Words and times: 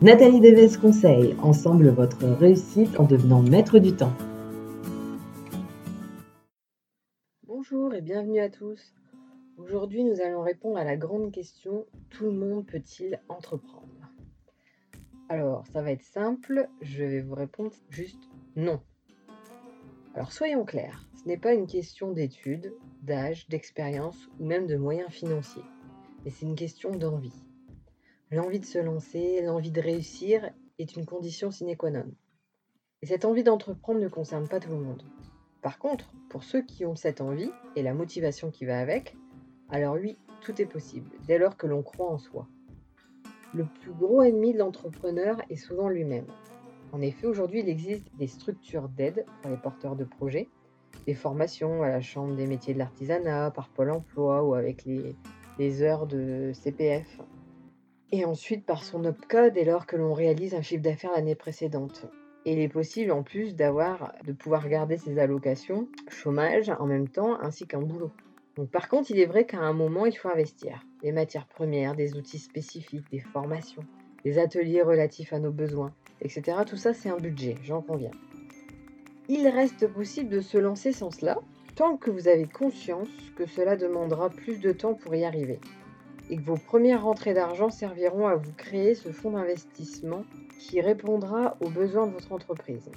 Nathalie 0.00 0.38
Deves 0.38 0.78
conseille, 0.78 1.34
ensemble 1.42 1.88
votre 1.88 2.24
réussite 2.24 3.00
en 3.00 3.04
devenant 3.04 3.42
maître 3.42 3.80
du 3.80 3.96
temps. 3.96 4.12
Bonjour 7.48 7.92
et 7.92 8.00
bienvenue 8.00 8.38
à 8.38 8.48
tous. 8.48 8.94
Aujourd'hui, 9.56 10.04
nous 10.04 10.20
allons 10.20 10.42
répondre 10.42 10.78
à 10.78 10.84
la 10.84 10.96
grande 10.96 11.32
question 11.32 11.84
tout 12.10 12.26
le 12.26 12.30
monde 12.30 12.64
peut-il 12.64 13.20
entreprendre? 13.28 14.12
Alors, 15.28 15.66
ça 15.72 15.82
va 15.82 15.90
être 15.90 16.04
simple, 16.04 16.68
je 16.80 17.02
vais 17.02 17.20
vous 17.20 17.34
répondre 17.34 17.72
juste 17.90 18.22
non. 18.54 18.80
Alors, 20.14 20.30
soyons 20.30 20.64
clairs, 20.64 21.08
ce 21.20 21.26
n'est 21.26 21.38
pas 21.38 21.54
une 21.54 21.66
question 21.66 22.12
d'études, 22.12 22.72
d'âge, 23.02 23.48
d'expérience 23.48 24.28
ou 24.38 24.46
même 24.46 24.68
de 24.68 24.76
moyens 24.76 25.10
financiers, 25.10 25.66
mais 26.24 26.30
c'est 26.30 26.46
une 26.46 26.54
question 26.54 26.92
d'envie. 26.92 27.47
L'envie 28.30 28.60
de 28.60 28.66
se 28.66 28.78
lancer, 28.78 29.40
l'envie 29.40 29.70
de 29.70 29.80
réussir 29.80 30.50
est 30.78 30.96
une 30.96 31.06
condition 31.06 31.50
sine 31.50 31.76
qua 31.76 31.90
non. 31.90 32.04
Et 33.00 33.06
cette 33.06 33.24
envie 33.24 33.42
d'entreprendre 33.42 34.00
ne 34.00 34.08
concerne 34.08 34.48
pas 34.48 34.60
tout 34.60 34.68
le 34.68 34.76
monde. 34.76 35.02
Par 35.62 35.78
contre, 35.78 36.12
pour 36.28 36.42
ceux 36.42 36.62
qui 36.62 36.84
ont 36.84 36.94
cette 36.94 37.22
envie 37.22 37.50
et 37.74 37.82
la 37.82 37.94
motivation 37.94 38.50
qui 38.50 38.66
va 38.66 38.80
avec, 38.80 39.16
alors 39.70 39.94
oui, 39.94 40.18
tout 40.42 40.60
est 40.60 40.66
possible, 40.66 41.10
dès 41.26 41.38
lors 41.38 41.56
que 41.56 41.66
l'on 41.66 41.82
croit 41.82 42.10
en 42.10 42.18
soi. 42.18 42.46
Le 43.54 43.64
plus 43.64 43.92
gros 43.92 44.22
ennemi 44.22 44.52
de 44.52 44.58
l'entrepreneur 44.58 45.40
est 45.48 45.56
souvent 45.56 45.88
lui-même. 45.88 46.26
En 46.92 47.00
effet, 47.00 47.26
aujourd'hui, 47.26 47.60
il 47.60 47.68
existe 47.70 48.06
des 48.18 48.26
structures 48.26 48.90
d'aide 48.90 49.24
pour 49.40 49.50
les 49.50 49.56
porteurs 49.56 49.96
de 49.96 50.04
projets, 50.04 50.48
des 51.06 51.14
formations 51.14 51.82
à 51.82 51.88
la 51.88 52.02
Chambre 52.02 52.36
des 52.36 52.46
métiers 52.46 52.74
de 52.74 52.78
l'artisanat, 52.78 53.50
par 53.52 53.70
Pôle 53.70 53.90
emploi 53.90 54.44
ou 54.44 54.54
avec 54.54 54.84
les, 54.84 55.82
heures 55.82 56.06
de 56.06 56.52
CPF, 56.52 57.20
et 58.12 58.24
ensuite 58.24 58.64
par 58.64 58.84
son 58.84 59.04
opcode 59.04 59.54
dès 59.54 59.64
lors 59.64 59.86
que 59.86 59.96
l'on 59.96 60.14
réalise 60.14 60.54
un 60.54 60.62
chiffre 60.62 60.82
d'affaires 60.82 61.12
l'année 61.12 61.34
précédente. 61.34 62.06
Et 62.44 62.52
il 62.52 62.58
est 62.60 62.68
possible 62.68 63.10
en 63.12 63.22
plus 63.22 63.54
d'avoir, 63.54 64.14
de 64.24 64.32
pouvoir 64.32 64.68
garder 64.68 64.96
ses 64.96 65.18
allocations, 65.18 65.88
chômage 66.08 66.70
en 66.78 66.86
même 66.86 67.08
temps, 67.08 67.38
ainsi 67.40 67.66
qu'un 67.66 67.82
boulot. 67.82 68.10
Donc 68.56 68.70
par 68.70 68.88
contre, 68.88 69.10
il 69.10 69.18
est 69.20 69.26
vrai 69.26 69.44
qu'à 69.44 69.58
un 69.58 69.72
moment, 69.72 70.06
il 70.06 70.16
faut 70.16 70.30
investir. 70.30 70.84
Des 71.02 71.12
matières 71.12 71.46
premières, 71.46 71.94
des 71.94 72.16
outils 72.16 72.38
spécifiques, 72.38 73.10
des 73.10 73.20
formations, 73.20 73.84
des 74.24 74.38
ateliers 74.38 74.82
relatifs 74.82 75.32
à 75.32 75.38
nos 75.38 75.52
besoins, 75.52 75.92
etc. 76.22 76.58
Tout 76.66 76.76
ça, 76.76 76.94
c'est 76.94 77.10
un 77.10 77.18
budget, 77.18 77.56
j'en 77.62 77.82
conviens. 77.82 78.10
Il 79.28 79.46
reste 79.46 79.86
possible 79.86 80.30
de 80.30 80.40
se 80.40 80.56
lancer 80.56 80.92
sans 80.92 81.10
cela, 81.10 81.38
tant 81.76 81.98
que 81.98 82.10
vous 82.10 82.28
avez 82.28 82.46
conscience 82.46 83.08
que 83.36 83.46
cela 83.46 83.76
demandera 83.76 84.30
plus 84.30 84.58
de 84.58 84.72
temps 84.72 84.94
pour 84.94 85.14
y 85.14 85.24
arriver 85.24 85.60
et 86.30 86.36
que 86.36 86.42
vos 86.42 86.56
premières 86.56 87.04
rentrées 87.04 87.34
d'argent 87.34 87.70
serviront 87.70 88.26
à 88.26 88.36
vous 88.36 88.52
créer 88.52 88.94
ce 88.94 89.10
fonds 89.10 89.30
d'investissement 89.30 90.24
qui 90.58 90.80
répondra 90.80 91.56
aux 91.60 91.70
besoins 91.70 92.06
de 92.06 92.12
votre 92.12 92.32
entreprise. 92.32 92.90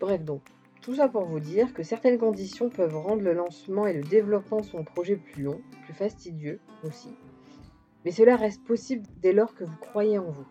Bref 0.00 0.22
donc, 0.22 0.42
tout 0.82 0.94
ça 0.94 1.08
pour 1.08 1.24
vous 1.24 1.40
dire 1.40 1.74
que 1.74 1.82
certaines 1.82 2.18
conditions 2.18 2.70
peuvent 2.70 2.96
rendre 2.96 3.22
le 3.22 3.32
lancement 3.32 3.86
et 3.86 3.94
le 3.94 4.02
développement 4.02 4.60
de 4.60 4.66
son 4.66 4.84
projet 4.84 5.16
plus 5.16 5.42
long, 5.42 5.60
plus 5.84 5.94
fastidieux 5.94 6.60
aussi. 6.84 7.10
Mais 8.04 8.10
cela 8.10 8.36
reste 8.36 8.64
possible 8.64 9.06
dès 9.20 9.32
lors 9.32 9.54
que 9.54 9.64
vous 9.64 9.76
croyez 9.76 10.18
en 10.18 10.30
vous. 10.30 10.46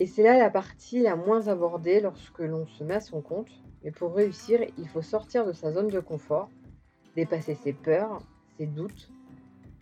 Et 0.00 0.06
c'est 0.06 0.22
là 0.22 0.38
la 0.38 0.50
partie 0.50 1.00
la 1.00 1.16
moins 1.16 1.48
abordée 1.48 2.00
lorsque 2.00 2.40
l'on 2.40 2.66
se 2.66 2.82
met 2.84 2.94
à 2.94 3.00
son 3.00 3.20
compte. 3.20 3.50
Mais 3.82 3.90
pour 3.90 4.14
réussir, 4.14 4.60
il 4.78 4.88
faut 4.88 5.02
sortir 5.02 5.46
de 5.46 5.52
sa 5.52 5.72
zone 5.72 5.88
de 5.88 6.00
confort, 6.00 6.48
dépasser 7.16 7.54
ses 7.54 7.72
peurs, 7.72 8.18
ses 8.56 8.66
doutes, 8.66 9.10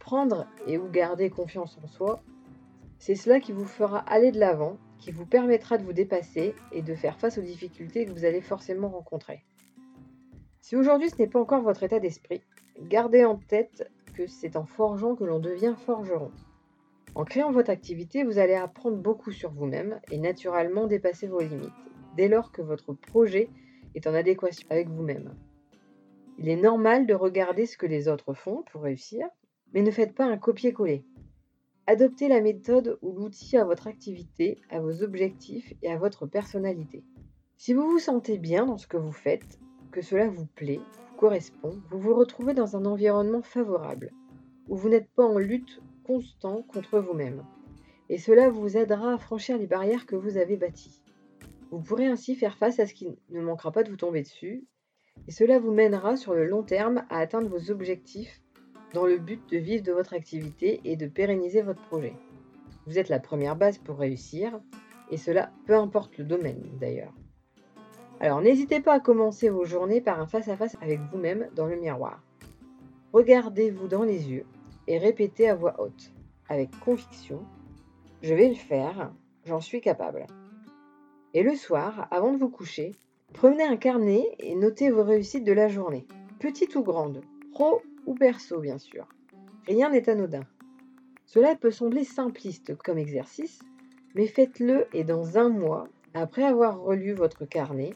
prendre 0.02 0.48
et 0.66 0.78
ou 0.78 0.88
garder 0.88 1.30
confiance 1.30 1.78
en 1.80 1.86
soi, 1.86 2.20
c'est 2.98 3.14
cela 3.14 3.38
qui 3.38 3.52
vous 3.52 3.64
fera 3.64 4.00
aller 4.00 4.32
de 4.32 4.40
l'avant, 4.40 4.76
qui 4.98 5.12
vous 5.12 5.26
permettra 5.26 5.78
de 5.78 5.84
vous 5.84 5.92
dépasser 5.92 6.56
et 6.72 6.82
de 6.82 6.94
faire 6.96 7.18
face 7.18 7.38
aux 7.38 7.42
difficultés 7.42 8.04
que 8.04 8.10
vous 8.10 8.24
allez 8.24 8.40
forcément 8.40 8.88
rencontrer. 8.88 9.44
Si 10.60 10.74
aujourd'hui 10.74 11.08
ce 11.08 11.16
n'est 11.18 11.28
pas 11.28 11.40
encore 11.40 11.62
votre 11.62 11.84
état 11.84 12.00
d'esprit, 12.00 12.42
gardez 12.80 13.24
en 13.24 13.36
tête 13.36 13.88
que 14.14 14.26
c'est 14.26 14.56
en 14.56 14.66
forgeant 14.66 15.14
que 15.14 15.24
l'on 15.24 15.38
devient 15.38 15.74
forgeron. 15.86 16.32
En 17.14 17.24
créant 17.24 17.52
votre 17.52 17.70
activité, 17.70 18.24
vous 18.24 18.38
allez 18.38 18.54
apprendre 18.54 18.96
beaucoup 18.96 19.30
sur 19.30 19.52
vous-même 19.52 20.00
et 20.10 20.18
naturellement 20.18 20.88
dépasser 20.88 21.28
vos 21.28 21.40
limites, 21.40 21.70
dès 22.16 22.28
lors 22.28 22.50
que 22.50 22.62
votre 22.62 22.92
projet 22.92 23.50
est 23.94 24.08
en 24.08 24.14
adéquation 24.14 24.66
avec 24.68 24.88
vous-même. 24.88 25.36
Il 26.38 26.48
est 26.48 26.56
normal 26.56 27.06
de 27.06 27.14
regarder 27.14 27.66
ce 27.66 27.76
que 27.76 27.86
les 27.86 28.08
autres 28.08 28.34
font 28.34 28.64
pour 28.72 28.82
réussir, 28.82 29.28
mais 29.72 29.82
ne 29.82 29.90
faites 29.90 30.14
pas 30.14 30.24
un 30.24 30.36
copier-coller. 30.36 31.04
Adoptez 31.86 32.28
la 32.28 32.40
méthode 32.40 32.98
ou 33.02 33.12
l'outil 33.12 33.56
à 33.56 33.64
votre 33.64 33.86
activité, 33.86 34.60
à 34.70 34.80
vos 34.80 35.02
objectifs 35.02 35.74
et 35.82 35.90
à 35.90 35.98
votre 35.98 36.26
personnalité. 36.26 37.02
Si 37.56 37.74
vous 37.74 37.88
vous 37.88 37.98
sentez 37.98 38.38
bien 38.38 38.66
dans 38.66 38.78
ce 38.78 38.86
que 38.86 38.96
vous 38.96 39.12
faites, 39.12 39.58
que 39.90 40.00
cela 40.00 40.28
vous 40.28 40.46
plaît, 40.46 40.80
vous 41.10 41.16
correspond, 41.16 41.80
vous 41.90 41.98
vous 41.98 42.14
retrouvez 42.14 42.54
dans 42.54 42.76
un 42.76 42.84
environnement 42.84 43.42
favorable, 43.42 44.12
où 44.68 44.76
vous 44.76 44.88
n'êtes 44.88 45.10
pas 45.10 45.24
en 45.24 45.38
lutte 45.38 45.80
constante 46.04 46.66
contre 46.66 46.98
vous-même. 46.98 47.44
Et 48.08 48.18
cela 48.18 48.48
vous 48.50 48.76
aidera 48.76 49.14
à 49.14 49.18
franchir 49.18 49.58
les 49.58 49.66
barrières 49.66 50.06
que 50.06 50.16
vous 50.16 50.36
avez 50.36 50.56
bâties. 50.56 51.02
Vous 51.70 51.80
pourrez 51.80 52.06
ainsi 52.06 52.36
faire 52.36 52.58
face 52.58 52.78
à 52.78 52.86
ce 52.86 52.94
qui 52.94 53.08
ne 53.30 53.40
manquera 53.40 53.72
pas 53.72 53.82
de 53.82 53.90
vous 53.90 53.96
tomber 53.96 54.22
dessus, 54.22 54.66
et 55.28 55.30
cela 55.32 55.58
vous 55.58 55.72
mènera 55.72 56.16
sur 56.16 56.34
le 56.34 56.46
long 56.46 56.62
terme 56.62 57.04
à 57.10 57.18
atteindre 57.18 57.48
vos 57.48 57.70
objectifs 57.70 58.41
dans 58.92 59.06
le 59.06 59.18
but 59.18 59.40
de 59.50 59.58
vivre 59.58 59.82
de 59.82 59.92
votre 59.92 60.14
activité 60.14 60.80
et 60.84 60.96
de 60.96 61.06
pérenniser 61.06 61.62
votre 61.62 61.82
projet. 61.82 62.14
Vous 62.86 62.98
êtes 62.98 63.08
la 63.08 63.20
première 63.20 63.56
base 63.56 63.78
pour 63.78 63.98
réussir, 63.98 64.60
et 65.10 65.16
cela 65.16 65.50
peu 65.66 65.76
importe 65.76 66.18
le 66.18 66.24
domaine 66.24 66.62
d'ailleurs. 66.80 67.12
Alors 68.20 68.40
n'hésitez 68.40 68.80
pas 68.80 68.94
à 68.94 69.00
commencer 69.00 69.48
vos 69.48 69.64
journées 69.64 70.00
par 70.00 70.20
un 70.20 70.26
face-à-face 70.26 70.76
avec 70.80 71.00
vous-même 71.10 71.48
dans 71.54 71.66
le 71.66 71.76
miroir. 71.76 72.22
Regardez-vous 73.12 73.88
dans 73.88 74.04
les 74.04 74.30
yeux 74.30 74.46
et 74.86 74.98
répétez 74.98 75.48
à 75.48 75.54
voix 75.54 75.80
haute, 75.80 76.12
avec 76.48 76.70
conviction, 76.80 77.44
je 78.22 78.34
vais 78.34 78.48
le 78.48 78.54
faire, 78.54 79.12
j'en 79.44 79.60
suis 79.60 79.80
capable. 79.80 80.26
Et 81.34 81.42
le 81.42 81.54
soir, 81.56 82.08
avant 82.10 82.32
de 82.32 82.38
vous 82.38 82.48
coucher, 82.48 82.92
prenez 83.32 83.64
un 83.64 83.76
carnet 83.76 84.24
et 84.38 84.54
notez 84.54 84.90
vos 84.90 85.02
réussites 85.02 85.44
de 85.44 85.52
la 85.52 85.68
journée, 85.68 86.06
petites 86.38 86.76
ou 86.76 86.82
grandes, 86.82 87.22
pro 87.52 87.82
ou 88.06 88.14
perso 88.14 88.60
bien 88.60 88.78
sûr. 88.78 89.06
Rien 89.66 89.90
n'est 89.90 90.08
anodin. 90.08 90.44
Cela 91.26 91.54
peut 91.54 91.70
sembler 91.70 92.04
simpliste 92.04 92.76
comme 92.76 92.98
exercice, 92.98 93.60
mais 94.14 94.26
faites-le 94.26 94.86
et 94.92 95.04
dans 95.04 95.38
un 95.38 95.48
mois, 95.48 95.88
après 96.14 96.44
avoir 96.44 96.80
relu 96.80 97.12
votre 97.12 97.46
carnet, 97.46 97.94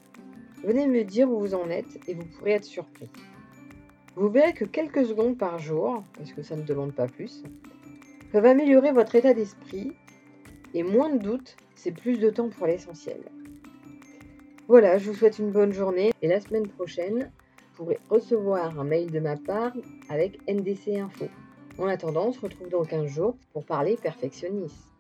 venez 0.65 0.87
me 0.87 1.05
dire 1.05 1.31
où 1.31 1.39
vous 1.39 1.55
en 1.55 1.69
êtes 1.69 1.99
et 2.09 2.15
vous 2.15 2.25
pourrez 2.25 2.53
être 2.53 2.65
surpris. 2.65 3.11
Vous 4.15 4.31
verrez 4.31 4.55
que 4.55 4.65
quelques 4.65 5.05
secondes 5.05 5.37
par 5.37 5.59
jour, 5.59 6.03
parce 6.17 6.33
que 6.33 6.43
ça 6.43 6.57
ne 6.57 6.63
demande 6.63 6.95
pas 6.95 7.07
plus, 7.07 7.43
peuvent 8.33 8.47
améliorer 8.47 8.93
votre 8.93 9.15
état 9.15 9.35
d'esprit 9.35 9.93
et 10.73 10.83
moins 10.83 11.11
de 11.11 11.19
doutes, 11.19 11.57
c'est 11.75 11.93
plus 11.93 12.19
de 12.19 12.31
temps 12.31 12.49
pour 12.49 12.67
l'essentiel. 12.67 13.21
Voilà, 14.69 14.99
je 14.99 15.11
vous 15.11 15.17
souhaite 15.17 15.39
une 15.39 15.51
bonne 15.51 15.73
journée 15.73 16.13
et 16.23 16.29
la 16.29 16.41
semaine 16.41 16.67
prochaine, 16.67 17.31
pourrez 17.77 17.99
recevoir 18.09 18.79
un 18.79 18.85
mail 18.85 19.11
de 19.11 19.21
ma 19.21 19.37
part 19.37 19.73
avec 20.09 20.41
NDC 20.49 20.97
Info. 20.99 21.27
En 21.79 21.87
attendant, 21.87 22.29
on 22.29 22.33
se 22.33 22.41
retrouve 22.41 22.71
dans 22.71 22.85
15 22.85 23.07
jours 23.07 23.37
pour 23.53 23.65
parler 23.65 23.97
perfectionnisme. 23.97 24.96